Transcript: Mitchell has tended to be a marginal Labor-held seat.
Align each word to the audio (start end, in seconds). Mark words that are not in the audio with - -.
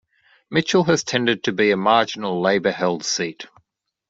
Mitchell 0.49 0.83
has 0.85 1.03
tended 1.03 1.43
to 1.43 1.51
be 1.51 1.69
a 1.69 1.77
marginal 1.77 2.41
Labor-held 2.41 3.05
seat. 3.05 3.45